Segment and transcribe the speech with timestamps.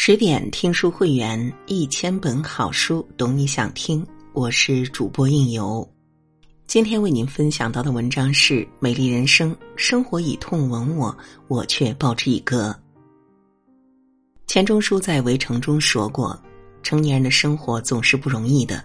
[0.00, 4.06] 十点听书会员，一千本好书，懂你想听。
[4.32, 5.86] 我是主播应由，
[6.68, 11.14] 今天为您分享到的文章是《美丽人生》，生活以痛吻我，
[11.48, 12.72] 我却报之以歌。
[14.46, 16.40] 钱钟书在《围城》中说过
[16.80, 18.82] ：“成年人的生活总是不容易的，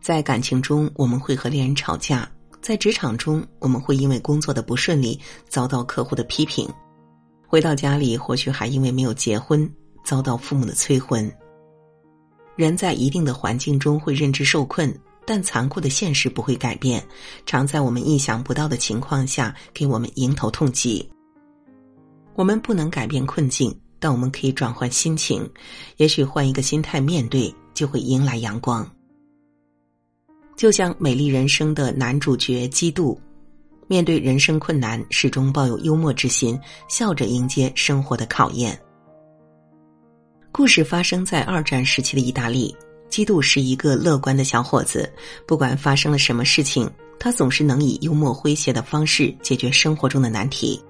[0.00, 2.30] 在感情中我们会和恋人吵架，
[2.62, 5.18] 在职场中我们会因为工作的不顺利
[5.48, 6.68] 遭到客户的批评，
[7.44, 9.68] 回到家里或许还因为没有结婚。”
[10.04, 11.28] 遭到父母的催婚，
[12.54, 17.04] 人在一定的环境中会认知受困，但残酷的现实不会改变，
[17.46, 21.08] 常在我们意想不到的情况下给我们迎头痛击。
[22.34, 25.48] 我们不能改变困境，但我们可以转换心情，
[25.96, 28.88] 也许换一个心态面对，就会迎来阳光。
[30.56, 33.18] 就像《美丽人生》的男主角基督，
[33.88, 38.78] 面对人生困难，始终抱有幽默之心，笑着迎接生活的考验。
[40.56, 42.72] 故事发生在二战时期的意大利。
[43.08, 45.12] 基督是一个乐观的小伙子，
[45.48, 46.88] 不管发生了什么事情，
[47.18, 50.80] 他总是能以幽默诙谐的方式解决生活中的难题。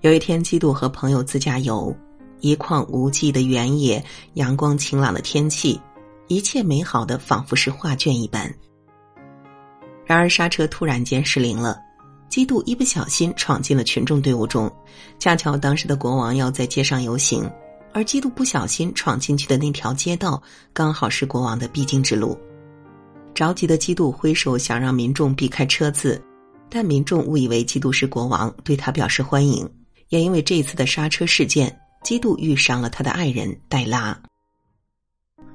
[0.00, 1.96] 有一天，基督和朋友自驾游，
[2.40, 5.80] 一望无际的原野，阳光晴朗的天气，
[6.26, 8.52] 一切美好的仿佛是画卷一般。
[10.04, 11.78] 然而，刹车突然间失灵了，
[12.28, 14.68] 基督一不小心闯进了群众队伍中，
[15.20, 17.48] 恰巧当时的国王要在街上游行。
[17.96, 20.42] 而基督不小心闯进去的那条街道，
[20.74, 22.38] 刚好是国王的必经之路。
[23.34, 26.22] 着急的基督挥手想让民众避开车子，
[26.68, 29.66] 但民众误以为基督是国王，对他表示欢迎。
[30.10, 34.14] 也因为这一次的刹车事件，基督遇上了他的爱人黛拉。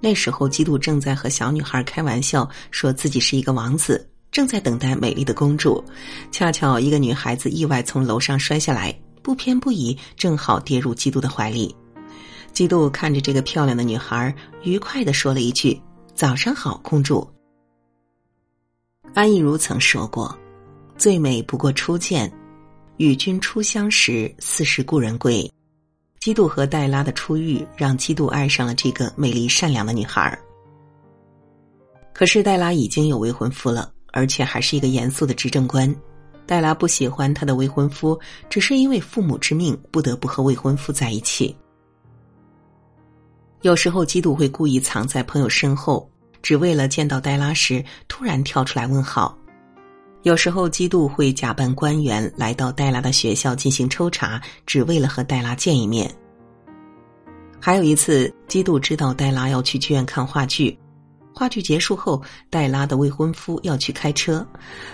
[0.00, 5.80] 那时候，基督正在和小女孩开玩笑，说自己是一个王子，正在等待美丽的公主。
[6.32, 11.72] 恰巧一个女孩子意外从楼上摔下来，不偏不倚，正好跌入基督的怀里。
[12.54, 14.32] 基督看着这个漂亮的女孩，
[14.62, 15.78] 愉快的说了一句
[16.14, 17.28] ：“早上好，公主。”
[19.12, 20.34] 安逸如曾说过
[20.96, 22.32] ：“最美不过初见，
[22.96, 25.50] 与君初相识，似是故人归。”
[26.20, 30.38] 基督和黛拉的初遇，让基督爱上了这个美丽善良的女孩。
[32.12, 35.92] 可是黛拉已经有未婚夫了，而且还是一个严肃的执政官。
[36.46, 38.16] 黛拉不喜欢她的未婚夫，
[38.48, 41.54] 只是因为父母之命，不得不和未婚夫在一起。
[43.64, 46.06] 有时候，基督会故意藏在朋友身后，
[46.42, 49.34] 只为了见到黛拉时突然跳出来问好。
[50.22, 56.14] 有时候，基督会假扮官员来到黛拉的学校进行抽查，只为了和黛拉见一面。
[57.58, 60.78] 还有一次，基督知道黛拉要去剧院看话剧，
[61.34, 64.46] 话剧结束后，黛拉的未婚夫要去开车，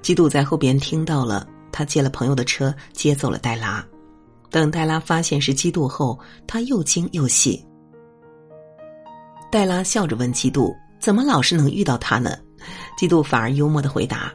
[0.00, 3.84] 基督在后边听到了，他借了朋友的车接走了黛拉。
[4.50, 7.62] 等黛拉发现是基督后，他又惊又喜。
[9.54, 12.36] 黛拉笑着问基督：“怎么老是能遇到他呢？”
[12.98, 14.34] 基督反而幽默的回答：“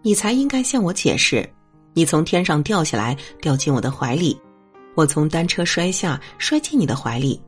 [0.00, 1.46] 你才应该向我解释。
[1.92, 4.34] 你从天上掉下来，掉进我的怀里；
[4.94, 7.38] 我从单车摔下，摔进你的怀里；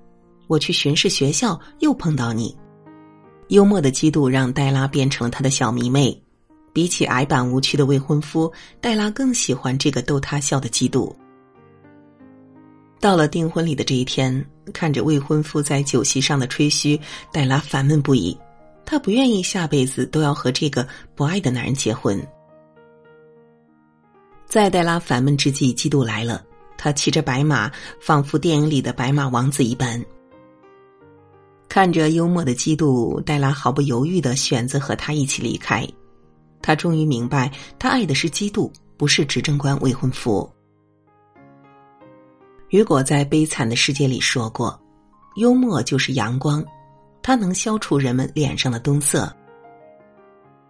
[0.47, 2.55] 我去巡视学校，又碰到你。”
[3.49, 6.23] 幽默的基督让黛拉变成了他的小迷妹。
[6.75, 11.17] 比起矮板无趣的未婚夫，黛拉更喜欢这个逗他笑的基督。
[13.01, 17.01] 到了订婚礼的这一天，看着未婚夫在酒席上的吹嘘，
[17.33, 18.37] 黛拉烦闷不已。
[18.85, 22.21] 她不愿意下辈子都要和这个不爱的男人结婚。
[24.47, 26.45] 在黛拉烦闷之际，基督来了。
[26.79, 30.01] 他骑着白马，仿佛电影里的白马王子一般。
[31.69, 35.87] 看着幽默的基督，黛拉毫不犹豫的选择和他一起离开。
[36.63, 40.49] 他终于明白，他爱的是基督，不是执政官未婚夫。
[42.71, 44.79] 雨果在《悲惨的世界》里说过
[45.37, 46.65] ：“幽默就是阳光，
[47.23, 49.33] 它能消除人们脸上的冬色。”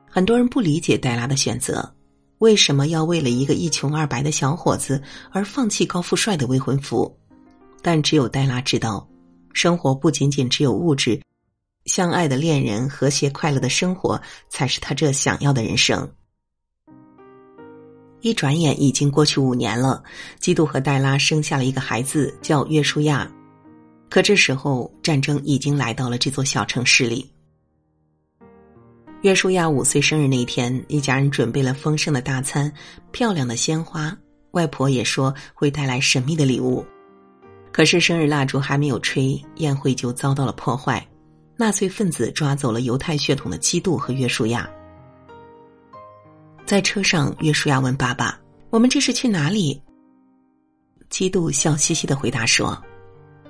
[0.06, 1.90] 很多人不理解黛拉的选择，
[2.38, 7.10] 为什么要为了一个一穷二白的小伙子而放弃高富帅的未婚夫？
[7.80, 9.08] 但只有黛拉知道，
[9.54, 11.18] 生活不仅仅只有物质，
[11.86, 14.20] 相爱的恋人和谐快乐的生活
[14.50, 16.06] 才是他这想要的人生。
[18.20, 20.02] 一转眼已经过去五年了，
[20.40, 23.30] 基督和黛拉生下了一个孩子，叫约书亚。
[24.08, 27.30] 可这时候，战争已经来到了这座小城市里。
[29.22, 32.72] 约书亚五岁生日那天，一家人准备了丰盛的大餐、
[33.10, 34.16] 漂亮的鲜花，
[34.52, 36.84] 外婆也说会带来神秘的礼物。
[37.72, 41.06] 可是生日蜡烛还没有吹，宴会就遭到了破坏，
[41.56, 44.70] 纳粹分子抓走了犹太血统的基督和约书亚。
[46.66, 48.36] 在车上，约书亚问爸爸
[48.70, 49.80] ：“我们这是去哪里？”
[51.08, 52.76] 基督笑嘻嘻的回答说：“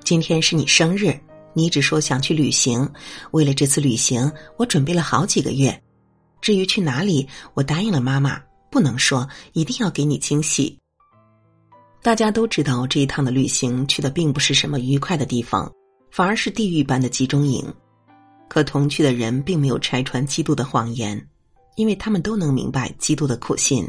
[0.05, 1.19] 今天是你生日，
[1.55, 2.87] 你只说想去旅行，
[3.31, 5.83] 为了这次旅行，我准备了好几个月。
[6.43, 8.39] 至于去哪里，我答应了妈妈，
[8.71, 10.79] 不能说，一定要给你惊喜。
[12.03, 15.73] 大家都知道，这一趟的旅行去的并不是什么愉快的地方，
[16.11, 17.65] 反而是地狱般的集中营。
[18.47, 21.27] 可同去的人并没有拆穿基督的谎言，
[21.77, 23.89] 因为他们都能明白基督的苦心。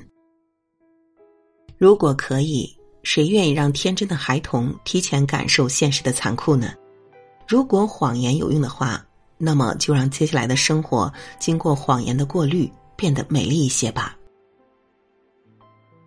[1.77, 2.73] 如果可以，
[3.03, 6.73] 谁愿意让天真的孩童提前感受现实的残酷呢？
[7.47, 9.03] 如果谎言有用的话，
[9.37, 14.17] 那么就让接下来的生活经过谎言的过滤，变得美丽一些吧。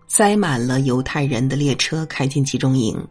[0.07, 3.03] 塞满了犹太人的列车开进集中营，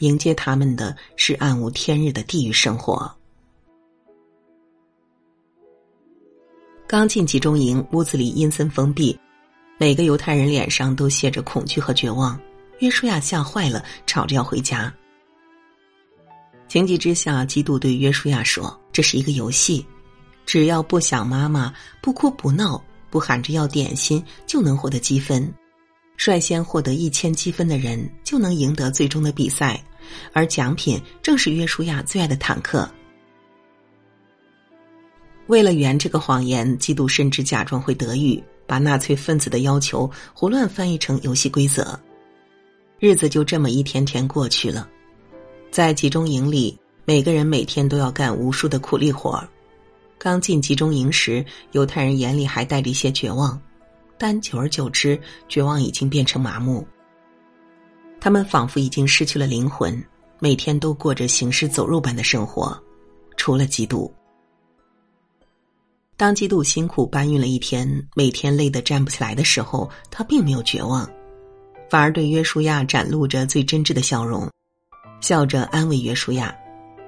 [0.00, 3.15] 迎接他们的是暗无天日的地狱生活。
[6.88, 9.18] 刚进集中营，屋子里阴森封闭，
[9.76, 12.40] 每个犹太人脸上都写着恐惧和绝望。
[12.78, 14.92] 约书亚吓坏了，吵着要回家。
[16.68, 19.84] 情急之下，基督对约书亚说：“这是一个游戏，
[20.44, 22.80] 只要不想妈妈，不哭不闹，
[23.10, 25.52] 不喊着要点心，就能获得积分。”
[26.16, 29.82] 率先获得一千积分的人就能赢得最终的比赛，
[30.32, 32.88] 而奖品正是约书亚最爱的坦克。
[35.46, 41.98] 为了圆这个谎言，基督甚至假装会德语，把纳粹分子的要求胡乱翻译成游戏规则。
[42.98, 44.88] 日子就这么一天天过去了，
[45.70, 49.42] 在集中营里，每个人每天都要干无数的苦力活
[50.18, 53.60] 刚进集中营时，犹太人眼里还带着一些绝望。
[54.18, 56.86] 但久而久之，绝望已经变成麻木。
[58.18, 60.02] 他们仿佛已经失去了灵魂，
[60.38, 62.76] 每天都过着行尸走肉般的生活，
[63.36, 64.10] 除了基督。
[66.18, 71.06] 当基督辛苦搬运了一天，每天累得站不起来的时候，他并没有绝望，
[71.90, 74.50] 反而对约书亚展露着最真挚的笑容，
[75.20, 76.56] 笑着安慰约书亚，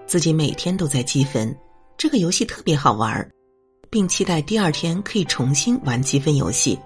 [0.07, 1.57] 自己每天都在积分，
[1.97, 3.27] 这个游戏特别好玩，
[3.89, 6.79] 并期待第二天可以重新玩积分游戏。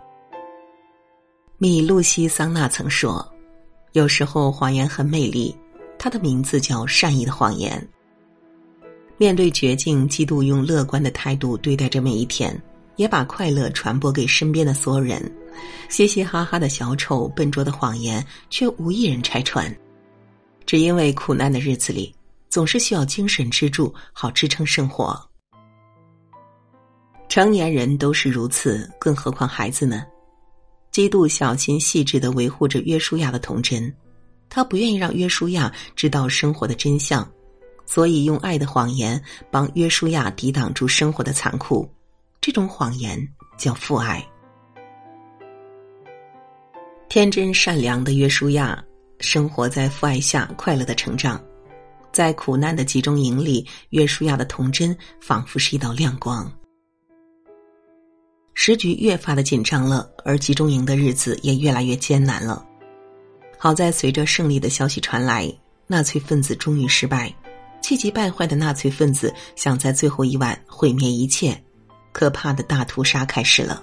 [1.58, 3.28] 米露西桑娜曾说
[3.94, 5.52] ：“有时候谎言很美丽，
[5.98, 7.84] 它的名字叫善意的谎言。”
[9.22, 12.60] 面对绝境，基督用乐观的态度对待着每一天，
[12.96, 15.32] 也把快乐传播给身边的所有人。
[15.88, 19.72] 嘻嘻哈哈的小丑，笨拙的谎言，却无一人拆穿。
[20.66, 22.12] 只因为苦难的日子里，
[22.48, 25.16] 总是需要精神支柱，好支撑生活。
[27.28, 30.04] 成年人都是如此，更何况孩子呢？
[30.90, 33.94] 基督小心细致的维护着约书亚的童真，
[34.50, 37.24] 他不愿意让约书亚知道生活的真相，
[37.84, 41.88] 所以用爱的谎言帮约书亚抵挡住生活的残酷。
[42.40, 43.19] 这种谎言
[43.56, 44.25] 叫父爱。
[47.08, 48.82] 天真善良的约书亚
[49.20, 51.40] 生活在父爱下，快乐的成长。
[52.11, 56.50] 在苦难的集中营里，约书亚的童真仿佛是一道亮光。
[58.55, 62.67] 时局越发的紧张了，而集中营的日子也越来越艰难了。
[63.56, 65.50] 好在随着胜利的消息传来，
[65.87, 67.34] 纳粹分子终于失败。
[67.82, 71.61] 气急败坏的纳粹分子想在最后一晚毁灭一切，
[72.12, 73.82] 可怕的大屠杀开始了。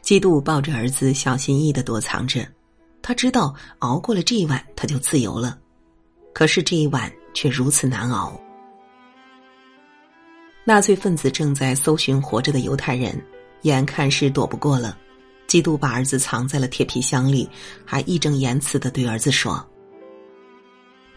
[0.00, 2.46] 基督抱着儿子，小心翼翼的躲藏着，
[3.02, 5.58] 他知道熬过了这一晚，他就自由了。
[6.32, 8.40] 可是这一晚却如此难熬。
[10.64, 13.20] 纳粹分子正在搜寻活着的犹太人，
[13.62, 14.96] 眼看是躲不过了。
[15.48, 17.48] 基督把儿子藏在了铁皮箱里，
[17.84, 19.64] 还义正言辞的对儿子说：“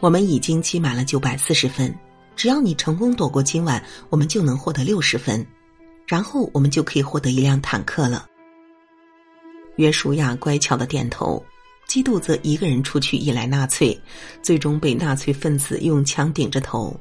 [0.06, 1.92] 我们已经积满了九百四十分，
[2.36, 5.44] 只要你成功躲过今晚，我们就能获得六十分，
[6.06, 8.28] 然后我们就可以获得一辆坦克了。”
[9.78, 11.44] 约书亚乖巧的点头，
[11.88, 14.00] 基督则一个人出去引来纳粹，
[14.44, 16.96] 最终被纳粹分子用枪顶着头。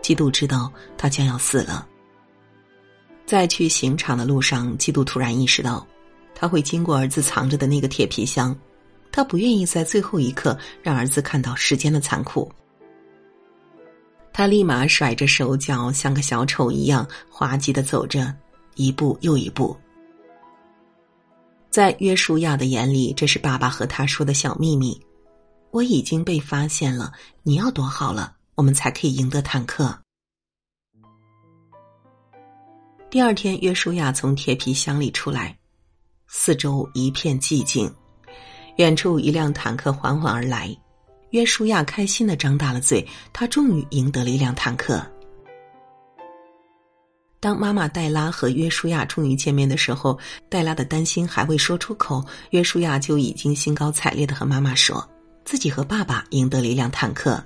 [0.00, 1.84] 基督知道他将要死了。
[3.26, 5.84] 在去刑场的路上，基督突然意识到，
[6.36, 8.56] 他会经过儿子藏着的那个铁皮箱。
[9.14, 12.50] 他不愿意在最后一刻让儿子看到世间的残酷。
[14.32, 18.34] 他立马甩着手脚，像个小丑一样滑稽的走着，
[18.74, 19.76] 一步又一步。
[21.70, 25.00] 在约书亚的眼里，这是爸爸和他说的小秘密。
[25.70, 27.12] 我已经被发现了，
[27.44, 28.34] 你要躲好了。
[28.56, 29.96] 我们才可以赢得坦克。
[33.08, 35.56] 第二天，约书亚从铁皮箱里出来，
[36.26, 37.88] 四周一片寂静。
[38.76, 40.76] 远处一辆坦克缓缓而来，
[41.30, 45.04] 约书亚开心的张大了嘴，他终于赢得了一辆坦克。
[47.38, 55.06] 当妈妈黛拉和约书亚终于见面的时候，黛拉的担心还未说出口，约书亚就已经兴高采烈的和妈妈说，
[55.44, 57.44] 自己和爸爸赢得了一辆坦克。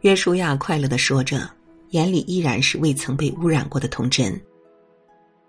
[0.00, 1.48] 约书亚快乐的说着，
[1.90, 4.40] 眼里依然是未曾被污染过的童真。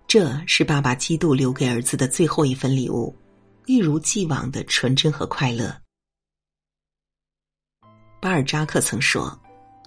[0.06, 3.14] 这是爸爸基督留给儿子的最后一份礼物，
[3.68, 5.76] 一如既往的纯真和快乐。
[8.18, 9.38] 巴尔扎克曾说：“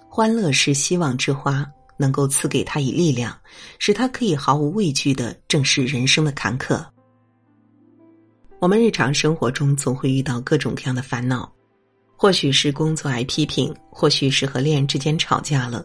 [0.08, 3.36] 欢乐是希望之花，能够赐给他以力量，
[3.80, 6.86] 使他可以毫无畏惧的正视人生的坎坷。”
[8.60, 11.52] 我们日常生活中总会遇到各种各样的烦恼。
[12.16, 15.84] 或许是工作挨批评，或许是和恋人之间吵架了，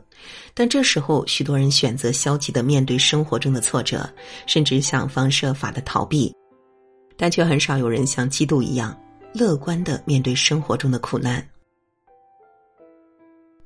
[0.54, 4.08] 但这时候许多人选择消极的面对生活中的挫折，
[4.46, 6.32] 甚至想方设法的逃避，
[7.18, 8.98] 但却很少有人像基督一样
[9.34, 11.46] 乐观的面对生活中的苦难。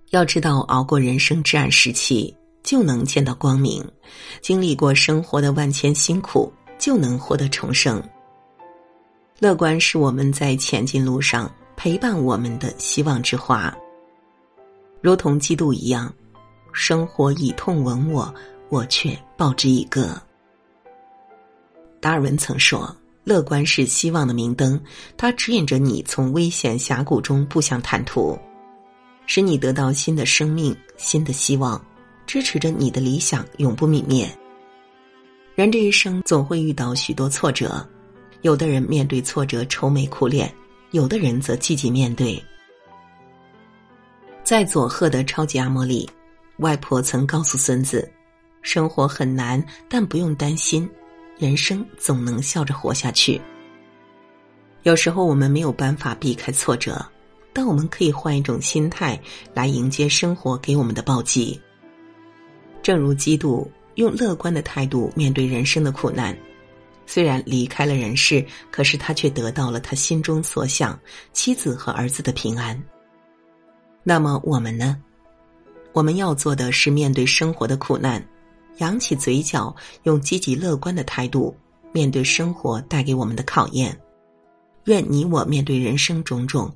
[0.10, 3.84] 要知道，熬过人生至暗时期，就能见到光明；
[4.42, 8.02] 经历过生活的万千辛苦，就能获得重生。
[9.40, 11.52] 乐观是我们在前进路上。
[11.78, 13.76] 陪伴我们的希望之花，
[15.02, 16.14] 如同基督一样，
[16.72, 18.32] 生活以痛吻我，
[18.70, 20.16] 我却报之以歌。
[22.00, 24.80] 达尔文曾说：“乐观是希望的明灯，
[25.16, 28.38] 它指引着你从危险峡谷中步向坦途，
[29.26, 31.84] 使你得到新的生命、新的希望，
[32.26, 34.30] 支持着你的理想永不泯灭。”
[35.56, 37.88] 人这一生总会遇到许多挫折，
[38.42, 40.52] 有的人面对挫折愁眉苦脸。
[40.92, 42.38] 有的人则积极面对。
[44.44, 46.10] 在佐贺的超级阿嬷里，
[46.58, 48.12] 外婆曾告诉孙子
[48.62, 50.90] ：“生活很难，但不用担心，
[51.42, 53.42] 人生总能笑着活下去。”
[54.84, 57.04] 有时候我们没有办法避开挫折，
[57.52, 59.20] 但我们可以换一种心态
[59.52, 61.60] 来迎接生活给我们的暴击。
[62.84, 66.38] 正如基督用乐观的态度面对人生的苦难。
[67.08, 70.98] 虽然离开了人世，可是他却得到了他心中所想，
[71.34, 72.80] 妻子和儿子的平安。
[74.04, 74.96] 那么我们呢？
[75.94, 78.26] 我们要做的是面对生活的苦难，
[78.82, 79.74] 扬起嘴角，
[80.04, 81.56] 用积极乐观的态度
[81.94, 83.96] 面对生活带给我们的考验。
[84.86, 86.76] 愿你我面对人生种种，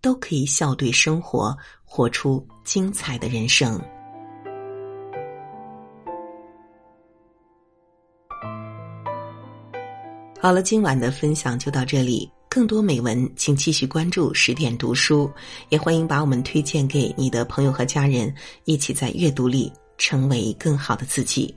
[0.00, 3.80] 都可以笑对生活，活出精彩的人生。
[10.40, 12.28] 好了，今晚的分享就到这里。
[12.50, 15.30] 更多美文，请继续关注十点读书，
[15.68, 18.32] 也欢迎把我们推荐给你的朋友和家人，
[18.64, 21.54] 一起在阅读里成为更好的自己。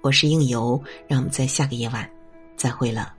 [0.00, 2.08] 我是应由，让我们在下个夜晚
[2.56, 3.14] 再会了。